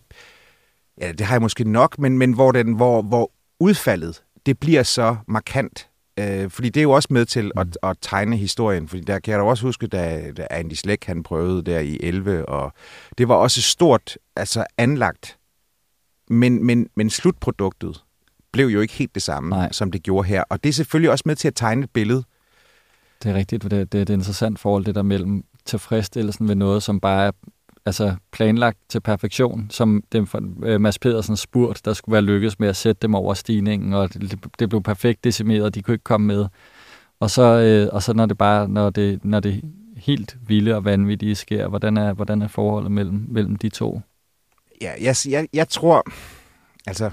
[1.01, 4.83] ja, det har jeg måske nok, men, men hvor, den, hvor, hvor udfaldet, det bliver
[4.83, 5.91] så markant.
[6.19, 8.89] Øh, fordi det er jo også med til at, at tegne historien.
[8.89, 11.99] Fordi der kan jeg da også huske, da, da Andy Slæk han prøvede der i
[12.03, 12.73] 11, og
[13.19, 15.39] det var også stort altså anlagt.
[16.29, 18.05] Men, men, men slutproduktet,
[18.53, 19.73] blev jo ikke helt det samme, Nej.
[19.73, 20.45] som det gjorde her.
[20.49, 22.23] Og det er selvfølgelig også med til at tegne et billede.
[23.23, 23.63] Det er rigtigt.
[23.63, 27.27] Det, det, det er et interessant forhold, det der mellem tilfredsstillelsen ved noget, som bare
[27.27, 27.31] er
[27.87, 32.59] altså planlagt til perfektion, som dem for øh, Mads Pedersen spurgt, der skulle være lykkes
[32.59, 35.95] med at sætte dem over stigningen, og det, det blev perfekt decimeret, og de kunne
[35.95, 36.47] ikke komme med.
[37.21, 39.63] Og så, øh, og så når det bare, når det, når det
[39.97, 44.01] helt vilde og vanvittige sker, hvordan er, hvordan er forholdet mellem, mellem de to?
[44.81, 46.03] Ja, jeg, jeg, jeg tror,
[46.87, 47.11] altså,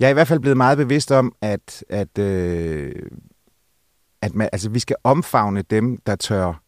[0.00, 2.92] jeg er i hvert fald blevet meget bevidst om, at, at, øh,
[4.22, 6.62] at man, altså, vi skal omfavne dem, der tør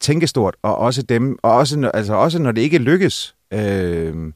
[0.00, 3.34] tænke stort, og også dem, og også, altså, også når det ikke lykkes.
[3.52, 4.32] Øh,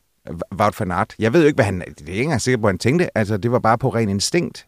[0.60, 1.14] Wout van Aert.
[1.18, 1.80] Jeg ved jo ikke, hvad han...
[1.80, 3.18] Det er ikke engang sikker på, hvad han tænkte.
[3.18, 4.66] Altså, det var bare på ren instinkt.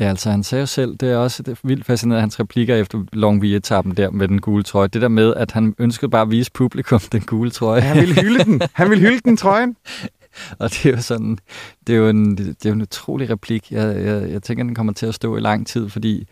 [0.00, 2.76] Ja, altså han sagde jo selv, det er også det er vildt fascinerende, hans replikker
[2.76, 4.88] efter Longvie-etappen der med den gule trøje.
[4.88, 7.82] Det der med, at han ønskede bare at vise publikum den gule trøje.
[7.82, 8.60] Ja, han ville hylde den.
[8.72, 9.76] Han ville hylde den trøjen.
[10.60, 11.38] Og det er jo sådan,
[11.86, 13.72] det er jo en, det er jo en utrolig replik.
[13.72, 16.28] Jeg, jeg, jeg tænker, den kommer til at stå i lang tid, fordi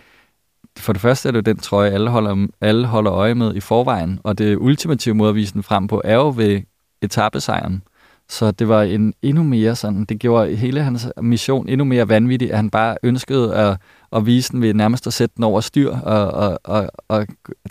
[0.79, 3.61] for det første er det jo den trøje, alle holder, alle holder øje med i
[3.61, 6.61] forvejen, og det ultimative måde at vise den frem på, er jo ved
[7.03, 7.83] etappesejren.
[8.29, 12.51] Så det var en endnu mere sådan, det gjorde hele hans mission endnu mere vanvittig,
[12.51, 13.77] at han bare ønskede at,
[14.13, 17.27] at vise den ved nærmest at sætte den over styr, og, og, og, og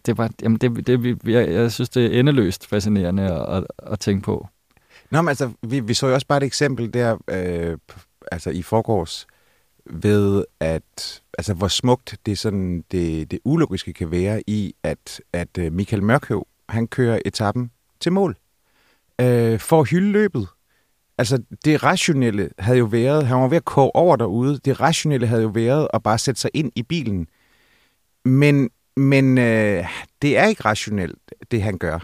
[0.05, 3.99] det var, jamen det, det, jeg, jeg synes, det er endeløst fascinerende at, at, at
[3.99, 4.47] tænke på.
[5.13, 7.77] Nå, men altså, vi, vi så jo også bare et eksempel der, øh,
[8.31, 9.27] altså i forgårs,
[9.85, 15.57] ved at, altså hvor smukt det, sådan, det, det ulogiske kan være i, at, at
[15.57, 18.37] øh, Michael Mørkøv, han kører etappen til mål
[19.21, 20.47] øh, for at hylde løbet.
[21.17, 25.27] Altså, det rationelle havde jo været, han var ved at koge over derude, det rationelle
[25.27, 27.27] havde jo været at bare sætte sig ind i bilen.
[28.25, 29.85] Men, men øh,
[30.21, 31.19] det er ikke rationelt,
[31.51, 31.99] det han gør.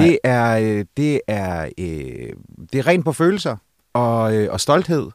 [0.00, 2.32] Det er, øh, det, er, øh,
[2.72, 3.56] det er rent på følelser
[3.92, 5.06] og, øh, og stolthed,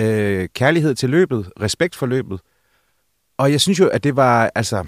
[0.00, 2.40] øh, kærlighed til løbet, respekt for løbet.
[3.38, 4.84] Og jeg synes jo, at det var, altså,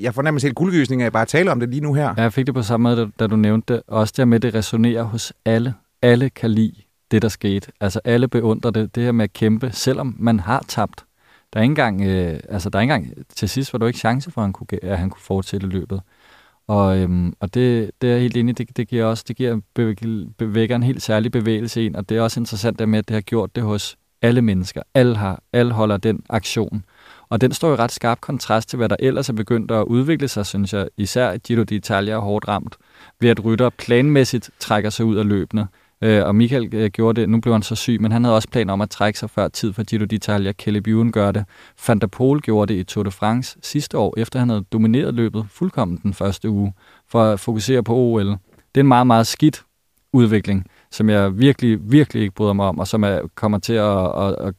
[0.00, 2.14] jeg får nærmest helt guldgysning af at bare tale om det lige nu her.
[2.16, 3.82] Ja, jeg fik det på samme måde, da, da du nævnte det.
[3.86, 5.74] Også der med, det resonerer hos alle.
[6.02, 6.74] Alle kan lide
[7.10, 7.72] det, der skete.
[7.80, 11.04] Altså alle beundrer det, det her med at kæmpe, selvom man har tabt.
[11.52, 13.98] Der er ikke engang, øh, altså der er ikke engang, til sidst var der ikke
[13.98, 16.00] chance for, at han kunne, at han kunne fortsætte løbet.
[16.68, 19.60] Og, øhm, og det, det er jeg helt enig det, det giver også det giver
[20.38, 23.14] bevæger en helt særlig bevægelse ind, og det er også interessant det med, at det
[23.14, 24.82] har gjort det hos alle mennesker.
[24.94, 26.84] Alle, har, alle holder den aktion.
[27.28, 30.28] Og den står i ret skarp kontrast til, hvad der ellers er begyndt at udvikle
[30.28, 30.88] sig, synes jeg.
[30.96, 32.76] Især Giro d'Italia er hårdt ramt,
[33.20, 35.66] ved at rytter planmæssigt trækker sig ud af løbende.
[36.02, 38.48] Øh, og Michael øh, gjorde det, nu blev han så syg, men han havde også
[38.48, 40.52] planer om at trække sig før tid for Giro d'Italia.
[40.52, 41.44] Kelly Buren gør det.
[41.86, 45.14] Van der Poel gjorde det i Tour de France sidste år, efter han havde domineret
[45.14, 46.72] løbet fuldkommen den første uge,
[47.08, 48.26] for at fokusere på OL.
[48.26, 48.36] Det
[48.74, 49.62] er en meget, meget skidt
[50.12, 54.22] udvikling, som jeg virkelig, virkelig ikke bryder mig om, og som jeg kommer til at,
[54.22, 54.54] at, at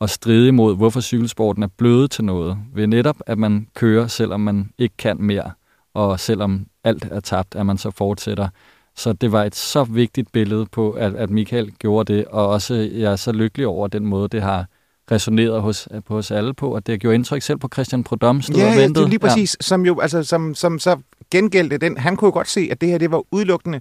[0.00, 2.58] at stride imod, hvorfor cykelsporten er blødet til noget.
[2.74, 5.50] Ved netop, at man kører, selvom man ikke kan mere,
[5.94, 8.48] og selvom alt er tabt, at man så fortsætter.
[8.96, 12.74] Så det var et så vigtigt billede på, at, at Michael gjorde det, og også
[12.74, 14.66] jeg er så lykkelig over den måde, det har
[15.10, 18.56] resoneret hos, på os alle på, og det gjort indtryk selv på Christian Prodom, stod
[18.56, 19.04] ja, og ventede.
[19.04, 19.62] Ja, lige præcis, ja.
[19.62, 20.98] som jo, altså, som, som så
[21.30, 21.96] gengældte den.
[21.96, 23.80] Han kunne jo godt se, at det her, det var udelukkende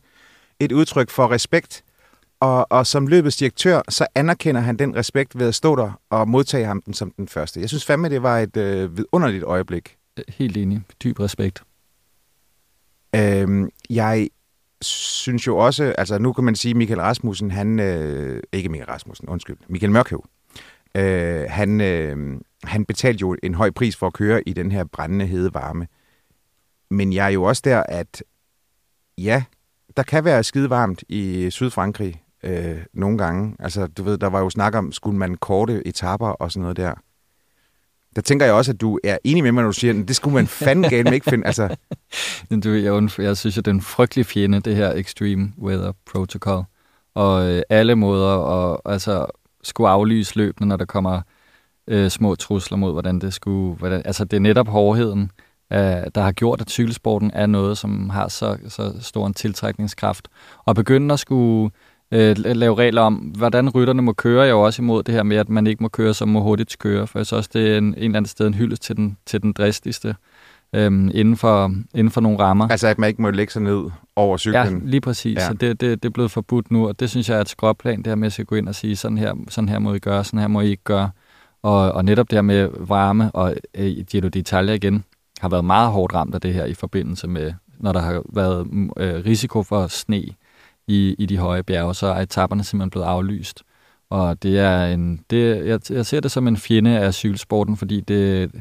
[0.60, 1.84] et udtryk for respekt,
[2.40, 6.28] og, og som løbets direktør, så anerkender han den respekt ved at stå der og
[6.28, 7.60] modtage ham den som den første.
[7.60, 9.96] Jeg synes fandme, det var et øh, vidunderligt øjeblik.
[10.30, 10.82] Helt enig.
[11.04, 11.64] Dyb respekt.
[13.16, 14.28] Øhm, jeg
[14.86, 19.30] synes jo også, altså nu kan man sige, Michael Rasmussen, han, øh, ikke Michael Rasmussen,
[19.30, 20.26] undskyld, Michael Mørkøv,
[20.96, 24.84] øh, han, øh, han betalte jo en høj pris for at køre i den her
[24.84, 25.88] brændende hede varme.
[26.90, 28.24] Men jeg er jo også der, at
[29.18, 29.44] ja,
[29.98, 33.56] der kan være skide varmt i Sydfrankrig øh, nogle gange.
[33.60, 36.78] Altså, du ved, der var jo snak om, skulle man korte etaper og sådan noget
[36.78, 36.94] der.
[38.16, 40.16] Der tænker jeg også, at du er enig med mig, når du siger, at det
[40.16, 41.46] skulle man fandme galt ikke finde.
[41.46, 41.76] Altså.
[42.64, 46.64] du, jeg, jeg synes, at det er en frygtelig fjende, det her Extreme Weather Protocol.
[47.16, 48.38] Og øh, alle måder
[48.74, 49.26] at altså,
[49.64, 51.22] skulle aflyse løbende, når der kommer
[51.88, 53.76] øh, små trusler mod, hvordan det skulle...
[53.76, 55.32] Hvordan, altså, det er netop hårdheden,
[55.74, 55.80] øh,
[56.16, 60.28] der har gjort, at cykelsporten er noget, som har så, så stor en tiltrækningskraft.
[60.66, 61.72] Og begynde at skulle
[62.12, 64.42] øh, lave regler om, hvordan rytterne må køre.
[64.42, 66.42] Jeg er jo også imod det her med, at man ikke må køre, som må
[66.42, 67.08] hurtigt køre.
[67.08, 69.18] For jeg synes også, det er en, en eller anden sted en hyldest til den,
[69.26, 70.16] til den dristigste
[70.74, 72.68] øhm, inden, for, inden for nogle rammer.
[72.68, 74.82] Altså, at man ikke må lægge sig ned over cyklen?
[74.82, 75.36] Ja, lige præcis.
[75.36, 75.48] Ja.
[75.48, 77.98] Så det, det, det er blevet forbudt nu, og det synes jeg er et skråplan,
[77.98, 80.24] det her med at gå ind og sige, sådan her, sådan her må I gøre,
[80.24, 81.10] sådan her må I ikke gøre.
[81.62, 85.04] Og, og netop det her med varme og øh, Giro d'Italia igen,
[85.40, 88.68] har været meget hårdt ramt af det her i forbindelse med, når der har været
[88.98, 90.24] øh, risiko for sne
[90.88, 93.64] i, i de høje bjerge, så er etaperne simpelthen blevet aflyst.
[94.10, 98.02] Og det er en, det, jeg, jeg ser det som en fjende af cykelsporten, fordi
[98.02, 98.52] det,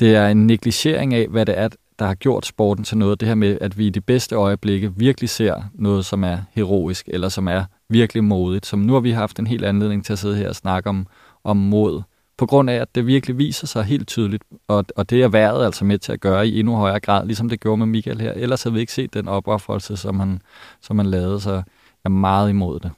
[0.00, 1.68] det er en negligering af, hvad det er,
[1.98, 3.20] der har gjort sporten til noget.
[3.20, 7.08] Det her med, at vi i de bedste øjeblikke virkelig ser noget, som er heroisk,
[7.08, 8.66] eller som er virkelig modigt.
[8.66, 11.06] Som nu har vi haft en helt anledning til at sidde her og snakke om,
[11.44, 12.02] om mod
[12.38, 15.64] på grund af, at det virkelig viser sig helt tydeligt, og, og det er været
[15.64, 18.32] altså med til at gøre i endnu højere grad, ligesom det gjorde med Michael her.
[18.32, 20.40] Ellers havde vi ikke set den opoffrelse, som han,
[20.82, 21.64] som han lavede, så jeg
[22.04, 22.90] er meget imod det.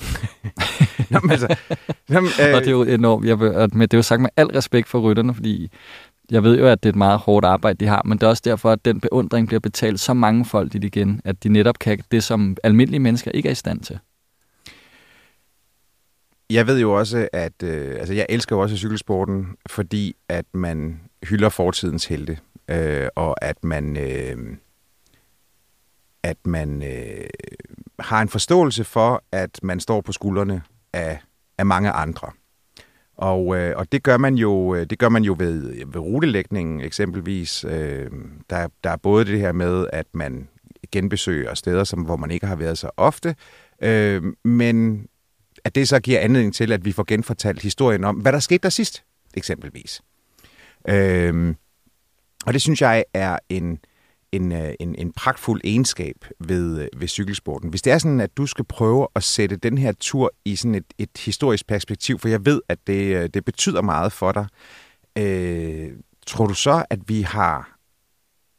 [1.10, 1.56] jamen, altså,
[2.10, 2.54] jamen, øh...
[2.54, 3.38] Og det er jo enormt, jeg,
[3.72, 5.70] men det er jo sagt med al respekt for rytterne, fordi
[6.30, 8.30] jeg ved jo, at det er et meget hårdt arbejde, de har, men det er
[8.30, 11.98] også derfor, at den beundring bliver betalt så mange folk igen, at de netop kan
[12.10, 13.98] det, som almindelige mennesker ikke er i stand til.
[16.50, 21.00] Jeg ved jo også, at øh, altså jeg elsker jo også cykelsporten, fordi at man
[21.22, 24.56] hylder fortidens helte, øh, og at man øh,
[26.22, 27.28] at man øh,
[27.98, 31.20] har en forståelse for, at man står på skuldrene af,
[31.58, 32.30] af mange andre.
[33.16, 36.80] Og, øh, og det gør man jo øh, det gør man jo ved, ved rutelægningen
[36.80, 37.64] eksempelvis.
[37.64, 38.10] Øh,
[38.50, 40.48] der, der er både det her med, at man
[40.92, 43.36] genbesøger steder, som, hvor man ikke har været så ofte,
[43.82, 45.06] øh, men
[45.66, 48.58] at det så giver anledning til, at vi får genfortalt historien om, hvad der skete
[48.62, 50.02] der sidst, eksempelvis.
[50.88, 51.56] Øhm,
[52.46, 53.78] og det synes jeg er en,
[54.32, 57.70] en, øh, en, en pragtfuld egenskab ved, øh, ved cykelsporten.
[57.70, 60.74] Hvis det er sådan, at du skal prøve at sætte den her tur i sådan
[60.74, 64.46] et, et historisk perspektiv, for jeg ved, at det, øh, det betyder meget for dig,
[65.18, 65.90] øh,
[66.26, 67.78] tror du så, at vi har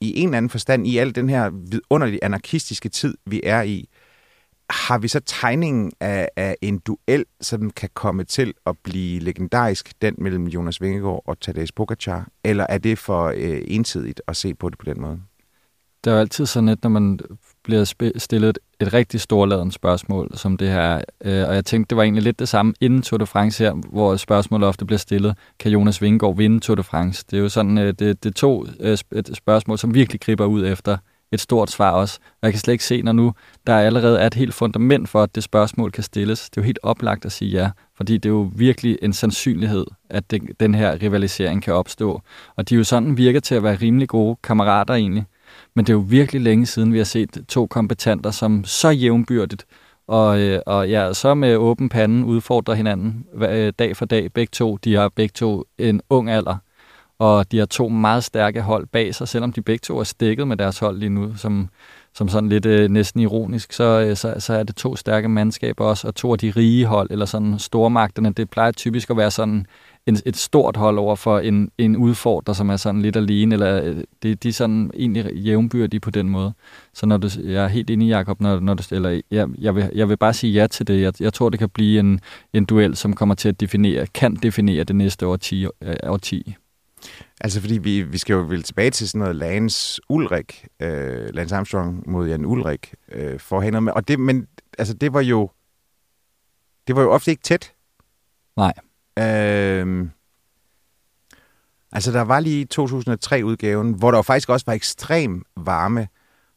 [0.02, 3.90] i en eller anden forstand i al den her vidunderlige anarkistiske tid, vi er i,
[4.70, 9.94] har vi så tegningen af, af en duel, som kan komme til at blive legendarisk,
[10.02, 12.28] den mellem Jonas Vingegaard og Tadej Pogacar?
[12.44, 15.20] Eller er det for øh, ensidigt at se på det på den måde?
[16.04, 17.20] Det er jo altid sådan, lidt, når man
[17.64, 21.98] bliver stillet et, et rigtig storladent spørgsmål, som det her øh, og jeg tænkte, det
[21.98, 25.38] var egentlig lidt det samme inden Tour de France her, hvor spørgsmålet ofte bliver stillet,
[25.60, 27.26] kan Jonas Vingegaard vinde Tour de France?
[27.32, 28.98] Det er jo sådan, øh, det, det er to øh,
[29.34, 30.98] spørgsmål, som virkelig griber ud efter
[31.32, 32.20] et stort svar også.
[32.32, 33.34] Og jeg kan slet ikke se, når nu
[33.68, 36.50] der allerede er et helt fundament for, at det spørgsmål kan stilles.
[36.50, 39.86] Det er jo helt oplagt at sige ja, fordi det er jo virkelig en sandsynlighed,
[40.10, 42.22] at det, den her rivalisering kan opstå.
[42.56, 45.26] Og de er jo sådan virker til at være rimelig gode kammerater egentlig.
[45.76, 49.66] Men det er jo virkelig længe siden, vi har set to kompetenter, som så jævnbyrdigt
[50.08, 54.34] og, øh, og ja, så med åben pande udfordrer hinanden øh, dag for dag.
[54.34, 56.56] Begge to, de har begge to en ung alder
[57.20, 60.48] og de har to meget stærke hold bag sig, selvom de begge to er stikket
[60.48, 61.70] med deres hold lige nu, som,
[62.14, 65.86] som sådan lidt øh, næsten ironisk, så, øh, så, så er det to stærke mandskaber
[65.86, 69.32] også, og to af de rige hold, eller sådan stormagterne, det plejer typisk at være
[69.32, 69.66] sådan
[70.08, 73.84] en, et stort hold over for en, en udfordrer, som er sådan lidt alene, eller
[73.84, 76.54] øh, det, de er sådan egentlig jævnbyrdige på den måde.
[76.94, 79.90] Så når du, jeg er helt enig, Jacob, når, når du, eller jeg, jeg, vil,
[79.96, 81.02] jeg vil bare sige ja til det.
[81.02, 82.20] Jeg, jeg tror, det kan blive en,
[82.54, 85.66] en duel, som kommer til at definere, kan definere det næste år 10.
[85.66, 85.96] Øh,
[87.38, 87.44] År 10.
[87.44, 91.56] Altså fordi vi, vi skal jo vel tilbage til sådan noget Lance Ulrik, øh, Lance
[91.56, 93.94] Armstrong mod Jan Ulrik, øh, for med.
[93.94, 94.48] Og det, men
[94.78, 95.50] altså det var jo,
[96.88, 97.74] det var jo ofte ikke tæt.
[98.58, 98.74] Nej.
[99.18, 100.08] Øh,
[101.92, 106.08] altså der var lige 2003-udgaven, hvor der faktisk også var ekstrem varme,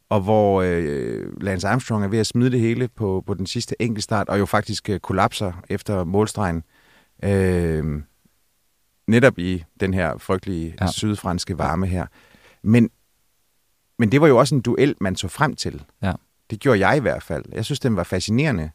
[0.09, 3.75] og hvor øh, Lance Armstrong er ved at smide det hele på, på den sidste
[3.81, 6.63] enkeltstart, og jo faktisk øh, kollapser efter målstregen.
[7.23, 8.01] Øh,
[9.07, 10.87] netop i den her frygtelige ja.
[10.87, 12.05] sydfranske varme her.
[12.61, 12.89] Men,
[13.99, 15.83] men det var jo også en duel, man så frem til.
[16.01, 16.13] Ja.
[16.49, 17.45] Det gjorde jeg i hvert fald.
[17.51, 18.71] Jeg synes, den var fascinerende.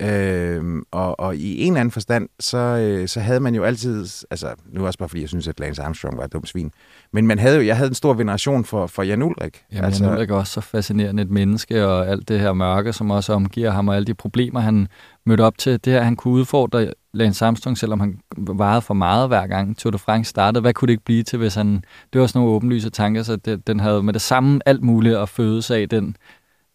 [0.00, 4.06] Øh, og, og i en eller anden forstand, så, øh, så havde man jo altid,
[4.30, 6.72] altså nu også bare fordi jeg synes, at Lance Armstrong var et dumt svin,
[7.12, 9.64] men man havde jo, jeg havde en stor veneration for, for Jan Ulrik.
[9.72, 12.92] Jamen, altså, Jan Ulrik er også så fascinerende et menneske, og alt det her mørke,
[12.92, 14.88] som også omgiver ham, og alle de problemer, han
[15.26, 19.28] mødte op til, det her, han kunne udfordre Lance Armstrong, selvom han varede for meget
[19.28, 20.60] hver gang Tour de France startede.
[20.60, 21.84] Hvad kunne det ikke blive til, hvis han...
[22.12, 25.16] Det var sådan nogle åbenlyse tanker, så det, den havde med det samme alt muligt
[25.16, 26.16] at fødes af, den,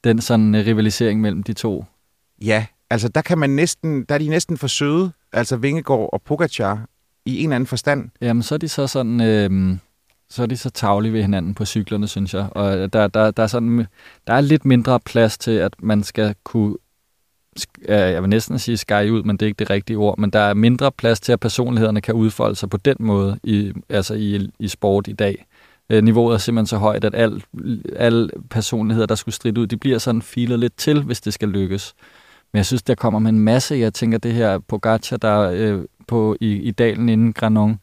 [0.04, 1.86] den sådan øh, rivalisering mellem de to.
[2.42, 6.22] Ja, altså der kan man næsten, der er de næsten for søde, altså Vingegaard og
[6.22, 6.86] Pogacar,
[7.26, 8.10] i en eller anden forstand.
[8.22, 9.22] Jamen, så er de så sådan...
[9.22, 9.78] Øh,
[10.30, 12.48] så er de så tavlige ved hinanden på cyklerne, synes jeg.
[12.52, 13.86] Og øh, der, der, der, er sådan,
[14.28, 16.76] der er lidt mindre plads til, at man skal kunne
[17.88, 20.40] jeg vil næsten sige sky ud, men det er ikke det rigtige ord, men der
[20.40, 24.50] er mindre plads til, at personlighederne kan udfolde sig på den måde i, altså i,
[24.60, 25.46] i sport i dag.
[25.90, 27.42] Øh, niveauet er simpelthen så højt, at alle
[27.96, 31.50] al personligheder, der skulle stride ud, de bliver sådan filet lidt til, hvis det skal
[31.50, 31.94] lykkes.
[32.54, 33.76] Men jeg synes, der kommer med en masse.
[33.76, 37.80] Jeg tænker, det her Pogacar, der øh, på, i, i dalen inden Granon,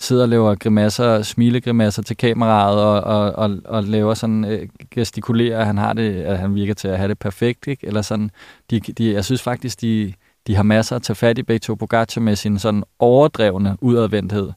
[0.00, 5.64] sidder og laver grimasser, smilegrimasser til kameraet og, og, og, og laver sådan, øh, gestikulerer,
[5.64, 7.86] han, har det, at han virker til at have det perfekt, ikke?
[7.86, 8.30] Eller sådan,
[8.70, 10.12] de, de, jeg synes faktisk, de,
[10.46, 14.50] de har masser at tage fat i Beto Pogacar med sin sådan overdrevne udadvendthed.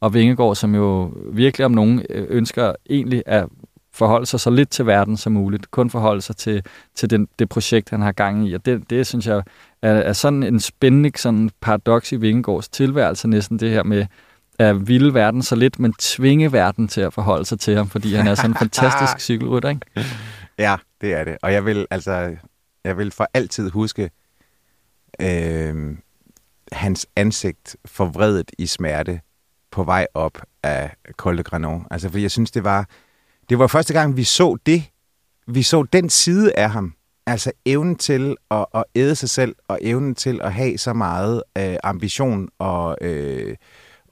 [0.00, 3.46] Og Vingegaard, som jo virkelig om nogen øh, ønsker egentlig at
[3.98, 6.62] forholde sig så lidt til verden som muligt, kun forholde sig til,
[6.94, 8.52] til den, det projekt, han har gang i.
[8.52, 9.42] Og det, det synes jeg
[9.82, 14.06] er, er sådan en spændende sådan paradoks i Vingegaards tilværelse, næsten det her med,
[14.58, 18.14] at ville verden så lidt, men tvinge verden til at forholde sig til ham, fordi
[18.14, 19.86] han er sådan en fantastisk cykelrytter, ikke?
[20.58, 21.36] Ja, det er det.
[21.42, 22.36] Og jeg vil altså,
[22.84, 24.10] jeg vil for altid huske
[25.20, 25.96] øh,
[26.72, 29.20] hans ansigt forvredet i smerte
[29.70, 31.86] på vej op af Col de Granon.
[31.90, 32.88] Altså, fordi jeg synes, det var,
[33.48, 34.82] det var første gang, vi så det.
[35.46, 36.94] Vi så den side af ham.
[37.26, 41.42] Altså evnen til at, at æde sig selv, og evnen til at have så meget
[41.58, 42.98] øh, ambition og...
[43.00, 43.56] Øh,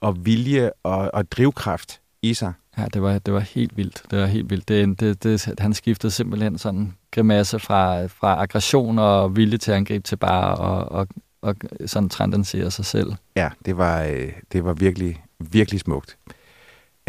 [0.01, 2.53] og vilje og, og drivkraft i sig.
[2.77, 4.03] Ja, det var, det var helt vildt.
[4.11, 4.67] Det var helt vildt.
[4.67, 9.77] Det, det, det, han skiftede simpelthen sådan grimasse fra, fra aggression og vilje til at
[9.77, 11.07] angribe til bare og, og,
[11.41, 13.13] og sådan transcendere sig selv.
[13.35, 16.17] Ja, det var, øh, det var virkelig, virkelig smukt.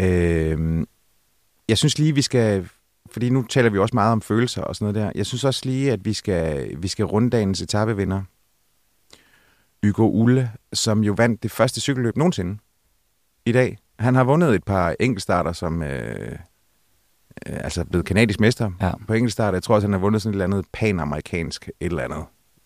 [0.01, 0.85] Øh,
[1.69, 2.69] jeg synes lige, vi skal,
[3.11, 5.11] fordi nu taler vi også meget om følelser og sådan noget der.
[5.15, 8.21] Jeg synes også lige, at vi skal, vi skal runde dagens etapevinder.
[9.83, 12.57] Hugo Ulle, som jo vandt det første cykelløb nogensinde
[13.45, 13.77] i dag.
[13.99, 16.31] Han har vundet et par enkeltstarter som øh,
[17.47, 18.91] øh, altså blevet kanadisk mester ja.
[19.07, 19.53] på enkeltstart.
[19.53, 22.25] Jeg tror også, han har vundet sådan et eller andet panamerikansk et eller andet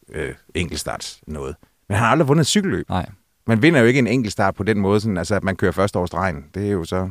[0.09, 1.55] øh, enkeltstarts noget.
[1.87, 2.89] Men han har aldrig vundet et cykelløb.
[2.89, 3.09] Nej.
[3.47, 5.99] Man vinder jo ikke en enkeltstart på den måde, sådan, altså at man kører første
[5.99, 6.45] års stregen.
[6.53, 7.09] Det er jo så...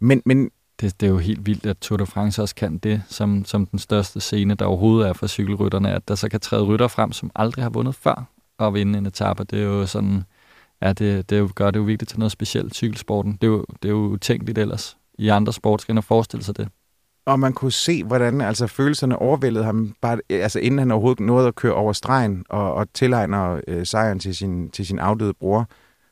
[0.00, 3.02] Men, men det, det er jo helt vildt, at Tour de France også kan det,
[3.08, 6.64] som, som den største scene, der overhovedet er for cykelrytterne, at der så kan træde
[6.64, 8.24] rytter frem, som aldrig har vundet før
[8.58, 9.44] og vinde en etape.
[9.44, 10.24] Det er jo sådan
[10.82, 13.32] ja, det, det gør det jo vigtigt til noget specielt, cykelsporten.
[13.32, 16.68] Det er jo, det er jo utænkeligt ellers i andre sportsgrene at forestille sig det.
[17.26, 21.48] Og man kunne se, hvordan altså, følelserne overvældede ham, bare, altså, inden han overhovedet nåede
[21.48, 25.68] at køre over stregen og, og tilegner øh, sejren til sin, til sin afdøde bror,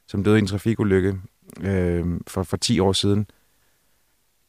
[0.09, 1.17] som døde i en trafikulykke
[1.61, 3.27] øh, for, for 10 år siden.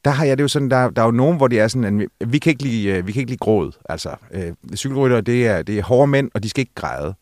[0.06, 2.02] Der har jeg det jo sådan, der, der er jo nogen, hvor det er sådan,
[2.20, 3.72] at vi kan ikke lide, øh, vi kan ikke lide gråd.
[3.90, 7.16] Altså, øh, cykelrytter, det er, det er hårde mænd, og de skal ikke græde.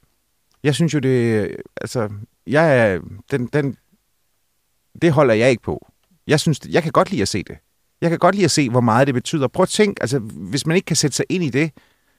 [0.64, 1.50] Jeg synes jo, det
[1.82, 2.10] altså,
[2.48, 3.00] jeg er,
[3.32, 3.78] den, den,
[5.02, 5.88] det holder jeg ikke på.
[6.28, 7.58] Jeg synes, jeg kan godt lide at se det.
[8.02, 9.48] Jeg kan godt lide at se, hvor meget det betyder.
[9.48, 11.72] Prøv at tænk, altså, hvis man ikke kan sætte sig ind i det,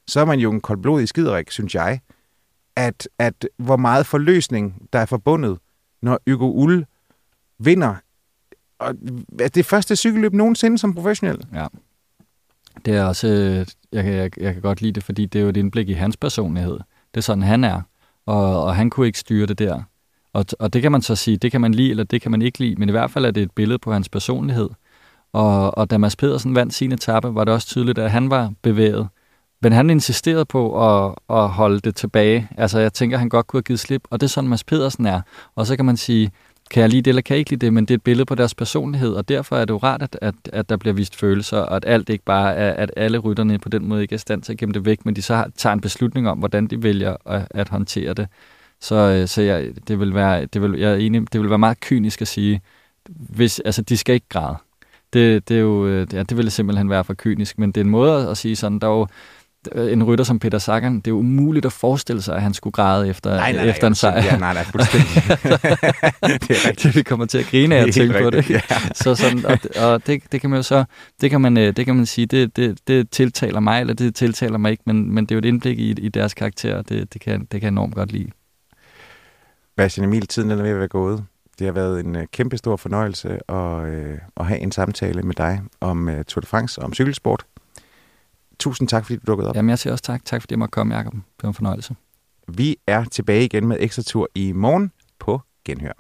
[0.07, 2.01] så er man jo en koldblodig skiderik, synes jeg.
[2.77, 5.59] At, at hvor meget forløsning, der er forbundet,
[6.03, 6.87] når Hugo Ull
[7.59, 7.95] vinder
[8.85, 8.95] og
[9.55, 11.47] det første cykelløb nogensinde som professionel.
[11.55, 11.67] Ja.
[12.85, 15.49] Det er også, øh, jeg, jeg, jeg kan godt lide det, fordi det er jo
[15.49, 16.79] et indblik i hans personlighed.
[17.15, 17.81] Det er sådan, han er.
[18.27, 19.83] Og, og han kunne ikke styre det der.
[20.33, 22.43] Og, og det kan man så sige, det kan man lide, eller det kan man
[22.43, 24.69] ikke lide, men i hvert fald er det et billede på hans personlighed.
[25.33, 28.53] Og, og da Mads Pedersen vandt sin etape, var det også tydeligt, at han var
[28.63, 29.09] bevæget.
[29.63, 32.49] Men han insisterede på at, at holde det tilbage.
[32.57, 35.07] Altså, jeg tænker, han godt kunne have givet slip, og det er sådan, Mads Pedersen
[35.07, 35.21] er.
[35.55, 36.31] Og så kan man sige,
[36.75, 38.25] kan jeg lide det, eller kan jeg ikke lide det, men det er et billede
[38.25, 41.17] på deres personlighed, og derfor er det jo rart, at, at, at der bliver vist
[41.17, 44.17] følelser, og at alt ikke bare er, at alle rytterne på den måde ikke er
[44.17, 46.67] i stand til at gemme det væk, men de så tager en beslutning om, hvordan
[46.67, 48.29] de vælger at, at håndtere det.
[48.81, 51.59] Så, øh, så jeg, det vil være, det vil, jeg er enig, det vil være
[51.59, 52.61] meget kynisk at sige,
[53.09, 54.57] hvis, altså, de skal ikke græde.
[55.13, 57.85] Det, det, er jo, øh, ja, det ville simpelthen være for kynisk, men det er
[57.85, 59.07] en måde at sige sådan, der er jo,
[59.77, 62.73] en rytter som Peter Sagan, det er jo umuligt at forestille sig, at han skulle
[62.73, 64.25] græde efter, nej, nej, efter en sejr.
[64.25, 65.09] Ja, nej, nej, fuldstændig.
[66.49, 66.97] det er rigtigt.
[66.97, 68.51] Vi kommer til at grine af at tænke på det.
[68.51, 68.61] Ja.
[68.95, 70.85] Så sådan, og, og det, det, kan man jo så,
[71.21, 74.15] det kan man, øh, det kan man sige, det, det, det tiltaler mig, eller det
[74.15, 76.89] tiltaler mig ikke, men, men det er jo et indblik i, i deres karakter, og
[76.89, 78.31] det, det, kan, det kan jeg enormt godt lide.
[79.77, 81.25] Bastian Emil, tiden er ved at være gået.
[81.59, 85.35] Det har været en uh, kæmpe stor fornøjelse at, uh, at have en samtale med
[85.35, 87.45] dig om uh, Tour de France og om cykelsport.
[88.65, 89.57] Tusind tak, fordi du dukkede op.
[89.57, 90.25] Jamen, jeg siger også tak.
[90.25, 91.13] Tak, fordi jeg måtte komme, Jacob.
[91.13, 91.97] Det var en fornøjelse.
[92.49, 95.93] Vi er tilbage igen med ekstra tur i morgen på Genhør.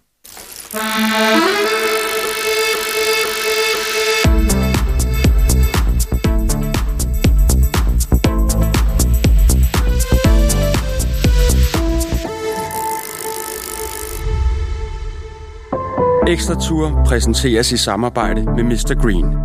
[16.28, 19.02] Ekstra Tour præsenteres i samarbejde med Mr.
[19.02, 19.36] Green.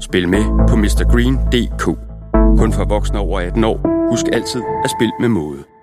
[0.00, 2.05] Spil med på mrgreen.dk.
[2.58, 4.08] Kun for voksne over 18 år.
[4.10, 5.75] Husk altid at spille med måde.